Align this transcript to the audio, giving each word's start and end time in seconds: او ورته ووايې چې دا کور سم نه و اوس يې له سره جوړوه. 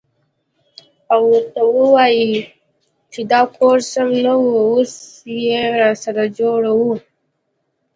او 1.13 1.21
ورته 1.31 1.61
ووايې 1.75 2.31
چې 3.11 3.21
دا 3.31 3.41
کور 3.57 3.77
سم 3.91 4.09
نه 4.25 4.33
و 4.41 4.45
اوس 4.65 4.93
يې 5.47 5.63
له 5.79 5.89
سره 6.03 6.23
جوړوه. 6.37 6.95